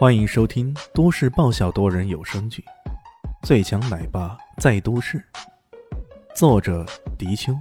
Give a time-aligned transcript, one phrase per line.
[0.00, 2.64] 欢迎收听都市爆笑多人有声剧
[3.46, 5.18] 《最强奶爸在都市》，
[6.34, 6.86] 作者：
[7.18, 7.52] 迪秋，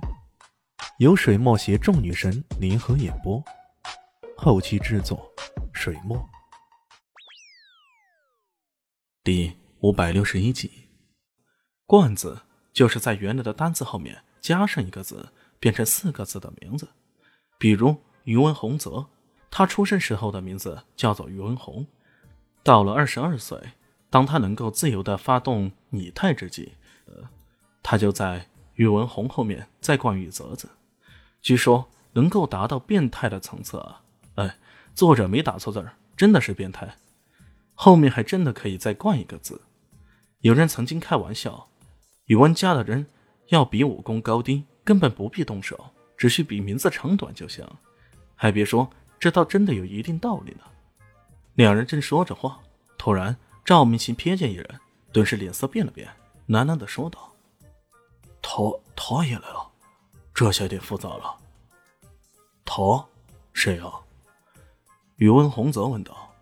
[0.99, 3.43] 由水墨携众女神联合演播，
[4.37, 5.29] 后期制作：
[5.73, 6.17] 水墨。
[9.21, 10.87] 第五百六十一集，
[11.85, 12.39] 冠字
[12.71, 16.87] 就是在原来的单字后面加上一个字，变成四个字的名字。
[17.57, 17.93] 比如
[18.23, 19.05] 宇文洪泽，
[19.51, 21.85] 他出生时候的名字叫做宇文洪。
[22.63, 23.57] 到了二十二岁，
[24.09, 26.73] 当他能够自由的发动拟态之际，
[27.05, 27.29] 呃，
[27.81, 30.69] 他就在宇文洪后面再冠宇泽字。
[31.41, 34.01] 据说能够达到变态的层次啊！
[34.35, 34.57] 哎，
[34.93, 36.97] 作者没打错字儿，真的是变态。
[37.73, 39.61] 后面还真的可以再冠一个字。
[40.41, 41.69] 有人曾经开玩笑，
[42.25, 43.05] 宇文家的人
[43.47, 47.65] 要比武功高低，根本不必动手，只需比名字长短就行。
[48.35, 50.63] 还别说，这倒真的有一定道理呢。
[51.59, 52.57] 两人正说着话，
[52.97, 54.79] 突然赵明奇瞥见一人，
[55.11, 56.07] 顿时脸色变了变，
[56.47, 57.35] 喃喃的说道
[58.41, 58.63] ：“他
[58.95, 59.69] 他也来了，
[60.33, 61.37] 这下有点复杂了。
[62.63, 63.05] 他
[63.51, 63.91] 谁啊？”
[65.19, 66.33] 宇文洪泽问道。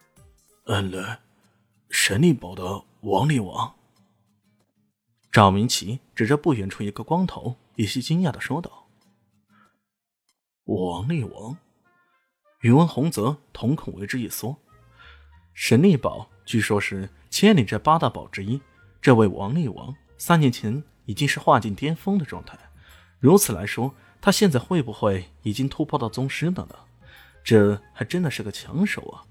[0.68, 1.18] “嗯来，
[1.88, 3.74] 神力堡的王力王。”
[5.32, 8.86] 赵明奇指着不远处一个光头，有些惊讶的说道
[10.68, 11.56] ：“王力王。”
[12.62, 14.56] 宇文洪泽瞳孔为之一缩，
[15.60, 18.60] 神力宝据说是千里这八大宝之一。
[19.02, 22.56] 这位王力王三年前已经是化境巅峰的状态，
[23.18, 26.76] 如此来说，他现在会不会已经突破到宗师了呢？
[27.42, 29.26] 这还真的是个强手啊！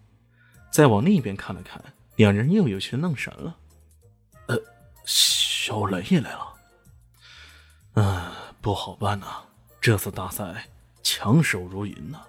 [0.69, 1.81] 再往另一边看了看，
[2.17, 3.55] 两人又有些愣神了。
[4.47, 4.57] 呃，
[5.05, 6.53] 小雷也来了。
[7.93, 9.45] 嗯，不好办呐，
[9.79, 10.67] 这次大赛
[11.01, 12.21] 强手如云呐。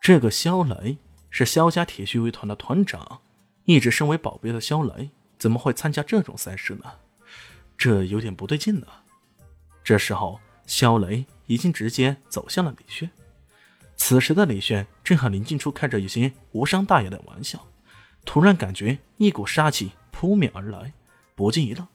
[0.00, 0.96] 这个萧雷
[1.30, 3.20] 是萧家铁血卫团的团长，
[3.64, 6.84] 一直身为保镖的萧雷怎么会参加这种赛事呢？
[7.76, 8.86] 这有点不对劲呢。
[9.84, 13.10] 这时候，萧雷已经直接走向了李炫。
[13.96, 17.66] 此时的李炫正和林静初开着一些无伤大雅的玩笑，
[18.24, 20.92] 突然感觉一股杀气扑面而来，
[21.34, 21.86] 不禁一愣，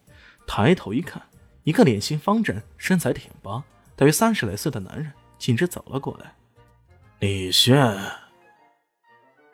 [0.45, 1.21] 抬头一看，
[1.63, 3.63] 一个脸型方正、身材挺拔、
[3.95, 6.35] 大约三十来岁的男人径直走了过来。
[7.19, 7.77] 李炫，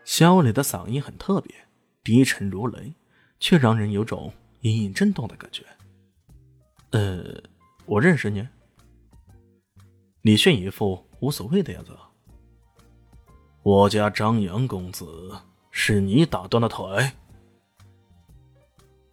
[0.09, 1.53] 肖磊的嗓音很特别，
[2.03, 2.95] 低沉如雷，
[3.39, 5.63] 却让人有种隐隐震动的感觉。
[6.89, 7.39] 呃，
[7.85, 8.45] 我认识你。
[10.23, 11.95] 李炫一副无所谓的样子。
[13.61, 15.31] 我家张扬公子，
[15.69, 17.11] 是你打断了腿？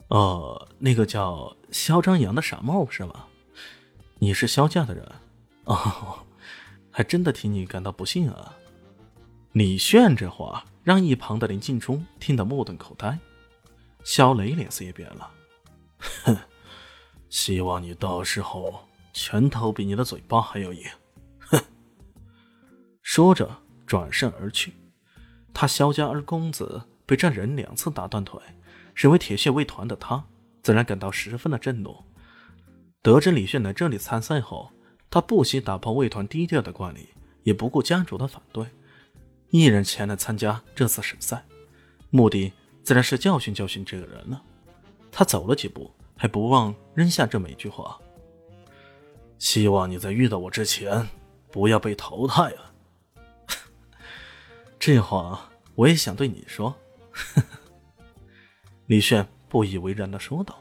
[0.09, 3.27] 哦，那个叫肖张扬的傻帽是吗？
[4.19, 5.07] 你是肖家的人？
[5.65, 6.21] 哦。
[6.91, 8.57] 还真的替你感到不幸啊！
[9.53, 13.19] 李炫这话让一旁的林静初听得目瞪口呆，
[14.05, 15.29] 肖雷脸色也变了。
[16.23, 16.37] 哼，
[17.29, 20.85] 希望你到时候拳头比你的嘴巴还要硬。
[21.41, 21.61] 哼！
[23.03, 23.51] 说着
[23.85, 24.75] 转身而去。
[25.53, 28.41] 他萧家二公子被这人两次打断腿，
[28.95, 30.25] 身为铁血卫团的他
[30.63, 31.97] 自然感到十分的震怒。
[33.03, 34.71] 得知李炫来这里参赛后。
[35.11, 37.09] 他不惜打破卫团低调的惯例，
[37.43, 38.67] 也不顾家主的反对，
[39.51, 41.45] 一人前来参加这次省赛，
[42.11, 42.53] 目的
[42.83, 44.43] 自然是教训教训这个人了。
[45.11, 47.99] 他走了几步，还不忘扔下这么一句话
[49.39, 51.09] ：“希望你在遇到我之前，
[51.51, 52.75] 不要被淘汰啊。
[54.79, 56.75] ”这话我也想对你说。
[58.87, 60.59] ”李炫不以为然的说道。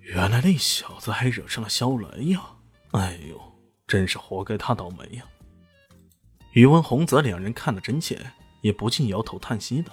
[0.00, 2.40] 原来那小子还惹上了萧雷呀！
[2.92, 3.40] 哎呦，
[3.86, 5.24] 真是活该他倒霉呀！
[6.52, 8.18] 宇文洪泽两人看得真切，
[8.60, 9.92] 也不禁摇头叹息道。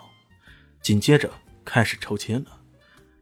[0.82, 1.32] 紧接着
[1.66, 2.60] 开始抽签了。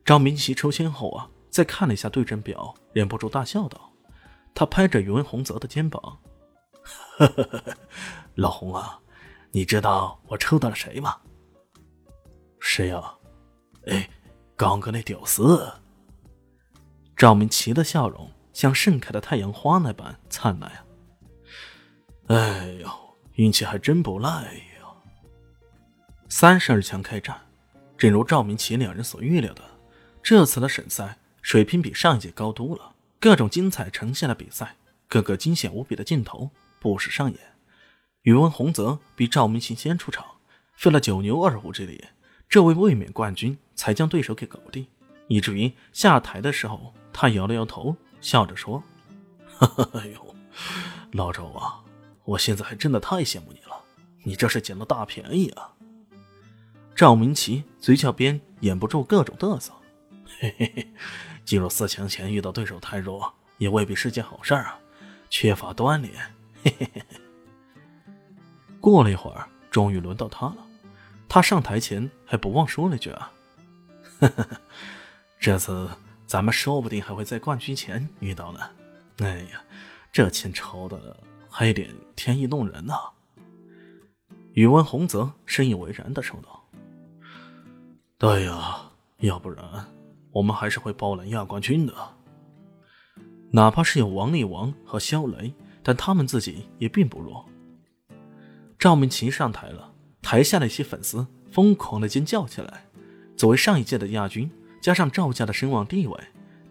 [0.03, 3.91] 张明奇抽签后啊，再看了一下对阵表，忍不住大笑道
[4.53, 6.19] ：“他拍着宇文洪泽的肩膀，
[7.17, 7.77] 呵呵呵，
[8.35, 8.99] 老洪啊，
[9.51, 11.17] 你知道我抽到了谁吗？
[12.59, 13.15] 谁呀？
[13.87, 14.09] 哎，
[14.55, 15.73] 刚哥那屌丝。”
[17.17, 20.85] 赵明奇的笑容像盛开的太阳花那般灿烂啊！
[22.27, 22.89] 哎呦，
[23.35, 24.87] 运气还真不赖呀！
[26.29, 27.39] 三十二强开战，
[27.97, 29.63] 正如赵明奇两人所预料的，
[30.23, 34.75] 这次的省赛水平比上一届高多了，各种精彩呈现的比赛，
[35.07, 36.49] 各个惊险无比的镜头
[36.79, 37.39] 不时上演。
[38.23, 40.25] 宇文洪泽比赵明奇先出场，
[40.75, 42.03] 费了九牛二虎之力，
[42.49, 44.87] 这位卫冕冠军才将对手给搞定，
[45.27, 46.93] 以至于下台的时候。
[47.17, 48.83] 他摇了摇头，笑着说
[49.93, 50.35] ：“哎呦，
[51.13, 51.79] 老周啊，
[52.25, 53.81] 我现在还真的太羡慕你了。
[54.23, 55.71] 你这是捡了大便宜啊！
[56.95, 59.71] 赵明奇嘴角边掩不住各种嘚瑟。
[60.39, 60.87] 嘿嘿嘿，
[61.45, 64.79] 进入四强前遇到对手太弱，也未必是件好事啊，
[65.29, 66.13] 缺乏锻炼。
[66.63, 67.03] 嘿嘿嘿。
[68.81, 70.57] 过了一会儿，终于轮到他了。
[71.29, 73.31] 他上台前还不忘说了一句啊
[74.21, 74.47] ：“呵呵，
[75.39, 75.89] 这次
[76.25, 78.59] 咱们说不定还会在冠军前遇到呢。”
[79.19, 79.63] 哎呀，
[80.11, 81.17] 这钱抽的
[81.57, 82.93] 还有点天意弄人呢。
[84.55, 86.61] 宇文洪泽深以为然的说道
[88.19, 89.63] ：“对呀，要不然
[90.33, 91.93] 我们还是会包揽亚冠军的。
[93.51, 97.45] 哪怕是有王力王和肖雷，但他们自己也并不弱。”
[98.77, 102.85] 赵明奇上台了，台下的一些粉丝疯狂的尖叫起来。
[103.37, 104.51] 作为上一届的亚军，
[104.81, 106.19] 加上赵家的声望地位，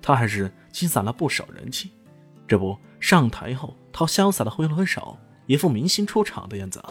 [0.03, 1.91] 他还是积攒了不少人气。
[2.47, 6.83] 这不上台后，他潇洒的挥了挥手，一副明星出场的样子，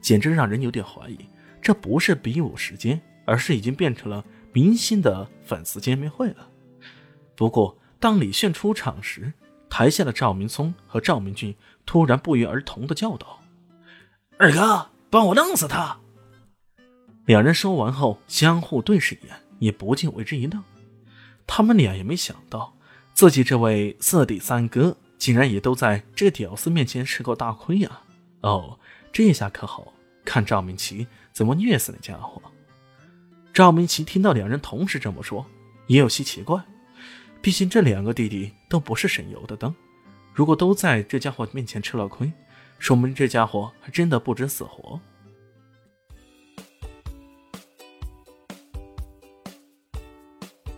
[0.00, 1.16] 简直让人有点怀疑，
[1.62, 6.48] 这不是比武时间，而是已经变成了明星的粉丝见面会了。
[7.36, 9.32] 不过，当李炫出场时，
[9.68, 11.54] 台下的赵明聪和赵明俊
[11.86, 13.38] 突然不约而同的叫道
[14.38, 15.96] ：“二哥，帮我弄死他！”
[17.26, 20.60] 两人说完后，相互对视一眼，也不禁为之一愣。
[21.46, 22.74] 他们俩也没想到。
[23.12, 28.00] 自己这位四弟三哥竟然也都在这屌丝面前吃过大亏呀！
[28.40, 28.78] 哦，
[29.12, 29.92] 这下可好
[30.24, 32.40] 看赵明奇怎么虐死那家伙。
[33.52, 35.44] 赵明奇听到两人同时这么说，
[35.88, 36.58] 也有些奇怪。
[37.42, 39.74] 毕竟这两个弟弟都不是省油的灯，
[40.32, 42.32] 如果都在这家伙面前吃了亏，
[42.78, 44.98] 说明这家伙还真的不知死活。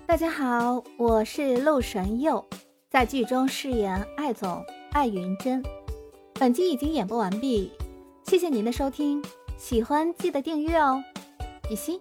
[0.05, 2.45] 大家好，我是陆神佑，
[2.93, 4.63] 在剧中饰演艾总
[4.93, 5.63] 艾云珍。
[6.35, 7.73] 本集已经演播完毕，
[8.25, 9.25] 谢谢您的收听，
[9.57, 11.03] 喜欢记得订阅哦，
[11.67, 11.99] 比心。